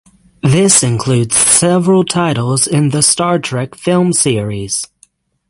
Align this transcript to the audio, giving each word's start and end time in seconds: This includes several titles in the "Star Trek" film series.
This 0.41 0.81
includes 0.81 1.37
several 1.37 2.03
titles 2.03 2.65
in 2.65 2.89
the 2.89 3.03
"Star 3.03 3.37
Trek" 3.37 3.75
film 3.75 4.13
series. 4.13 4.87